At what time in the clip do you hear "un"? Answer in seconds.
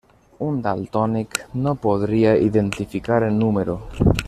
0.45-0.55